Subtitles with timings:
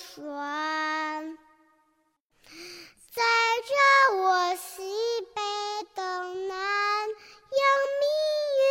[0.00, 1.36] 船，
[3.10, 3.22] 载
[3.68, 3.72] 着
[4.16, 4.82] 我西
[5.34, 5.40] 北
[5.94, 6.02] 东
[6.48, 7.60] 南，扬
[8.00, 8.04] 命
[8.56, 8.64] 运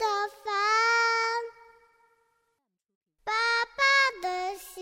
[0.00, 0.04] 的
[0.42, 0.52] 帆。
[3.22, 3.32] 爸
[3.76, 3.80] 爸
[4.22, 4.26] 的
[4.58, 4.74] 鞋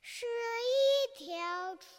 [0.00, 0.24] 是
[0.64, 0.74] 一
[1.18, 1.28] 条
[1.76, 1.94] 船，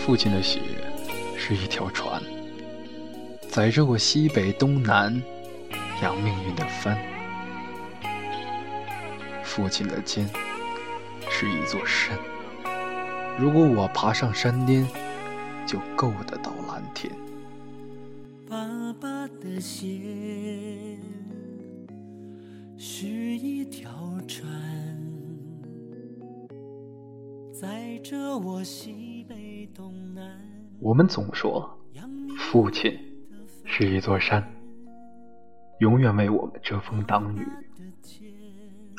[0.00, 0.60] 父亲的血
[1.38, 2.20] 是一条船，
[3.48, 5.22] 载着我西北东南，
[6.02, 6.96] 扬命运的帆。
[9.42, 10.28] 父亲的肩
[11.28, 12.16] 是一座山，
[13.38, 14.86] 如果我爬上山巅，
[15.66, 17.12] 就够得到蓝天。
[18.48, 20.96] 爸爸的鞋
[22.76, 23.90] 是一条
[24.28, 24.48] 船，
[27.52, 30.40] 载着我西北东南。
[30.78, 31.68] 我们总说，
[32.38, 32.96] 父亲
[33.64, 34.42] 是一座山，
[35.80, 37.46] 永远为我们遮风挡雨。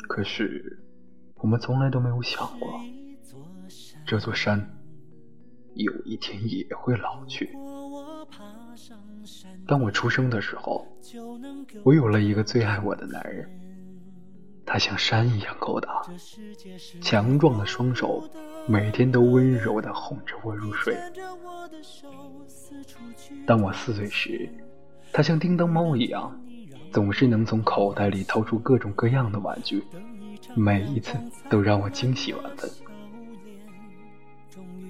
[0.08, 0.82] 可是，
[1.36, 2.80] 我们从来都没有想过，
[4.06, 4.58] 这座山
[5.74, 7.54] 有一天也会老去。
[9.66, 10.86] 当我出生的时候，
[11.84, 13.48] 我有了一个最爱我的男人，
[14.64, 16.02] 他像山一样高大，
[17.02, 18.28] 强壮的双手
[18.66, 20.96] 每天都温柔地哄着我入睡。
[23.46, 24.48] 当我四岁时，
[25.12, 26.40] 他像叮当猫一样。
[26.92, 29.82] 总是能从口袋里掏出各种各样的玩具，
[30.54, 31.16] 每一次
[31.48, 32.70] 都让我惊喜万分。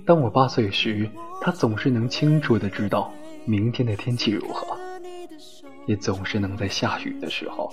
[0.07, 1.09] 当我八岁时，
[1.43, 3.13] 他总是能清楚的知道
[3.45, 4.77] 明天的天气如何，
[5.87, 7.71] 也总是能在下雨的时候，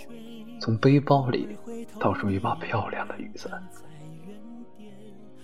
[0.59, 1.57] 从背包里
[1.99, 3.63] 掏出一把漂亮的雨伞。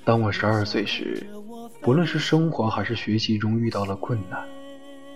[0.05, 1.25] 当我十二岁时，
[1.81, 4.45] 不论是生活还是学习中遇到了困难，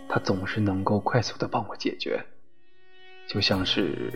[0.08, 2.24] 他总是能够快速的帮我解决。
[3.28, 4.12] 就像是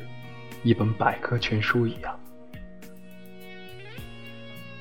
[0.64, 2.18] 一本百科全书一样。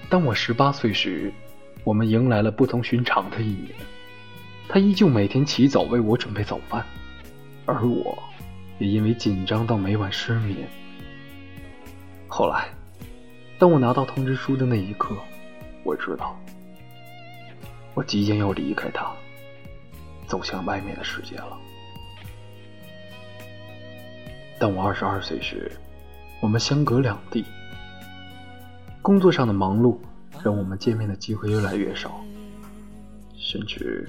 [0.09, 1.33] 当我十八岁时，
[1.85, 3.71] 我们迎来了不同寻常的一年。
[4.69, 6.87] 他依旧每天起早为我准备早饭，
[7.67, 8.17] 而我，
[8.79, 10.69] 也因为紧张到每晚失眠。
[12.29, 12.69] 后来，
[13.59, 15.17] 当我拿到通知书的那一刻，
[15.83, 16.39] 我知道，
[17.95, 19.13] 我即将要离开他，
[20.29, 21.59] 走向外面的世界了。
[24.61, 25.73] 当我二十二岁时，
[26.43, 27.47] 我们相隔两地。
[29.01, 29.97] 工作上的忙碌
[30.45, 32.21] 让我们见面的机会越来越少，
[33.39, 34.07] 甚至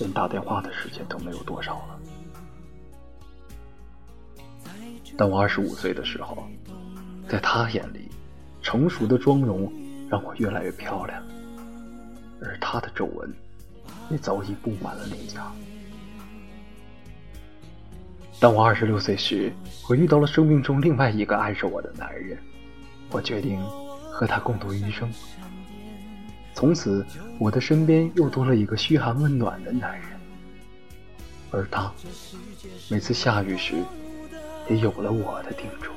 [0.00, 2.00] 连打电话的时间都没有多少了。
[5.16, 6.44] 当我二十五岁的时候，
[7.28, 8.08] 在他眼里，
[8.60, 9.72] 成熟的妆容
[10.08, 11.22] 让我越来越漂亮，
[12.42, 13.32] 而他的皱纹
[14.10, 15.52] 也早已布满了脸颊。
[18.40, 19.52] 当我二十六岁时，
[19.86, 22.38] 我遇到了生命中另外一个爱着我的男人，
[23.10, 23.62] 我决定
[24.10, 25.12] 和他共度余生。
[26.54, 27.04] 从此，
[27.38, 30.08] 我的身边又多了一个嘘寒问暖的男人，
[31.50, 31.92] 而他
[32.88, 33.74] 每次下雨时，
[34.70, 35.90] 也有了我的叮嘱。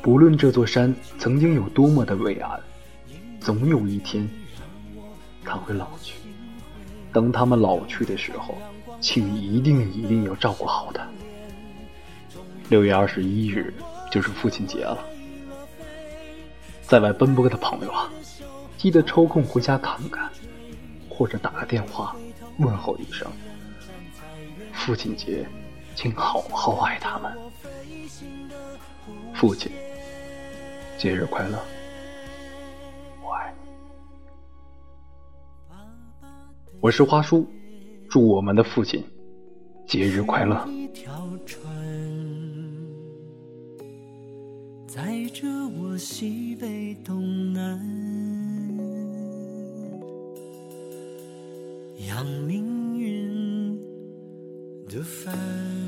[0.00, 2.58] 不论这座山曾经有多么的伟岸，
[3.40, 4.26] 总有一天，
[5.44, 6.14] 他会老去。
[7.12, 8.56] 等他们老去的时候。
[9.04, 11.06] 请一定一定要照顾好他。
[12.70, 13.74] 六月二十一日
[14.10, 14.98] 就是父亲节了，
[16.80, 18.10] 在外奔波的朋友啊，
[18.78, 20.30] 记得抽空回家看看，
[21.06, 22.16] 或者打个电话
[22.56, 23.30] 问候一声。
[24.72, 25.46] 父亲节，
[25.94, 27.30] 请好好爱他们。
[29.34, 29.70] 父亲，
[30.96, 31.62] 节日快乐，
[33.22, 33.68] 我爱你。
[36.80, 37.46] 我是花叔。
[38.14, 39.02] 祝我们的父亲
[39.88, 40.64] 节日快乐。
[40.68, 41.68] 一条船，
[44.86, 47.76] 载着我西北东南，
[52.08, 53.76] 扬命运
[54.88, 55.83] 的帆。